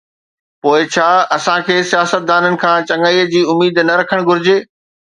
[0.61, 4.57] پوءِ ڇا اسان کي سياستدانن کان چڱائيءَ جي اميد نه رکڻ گھرجي؟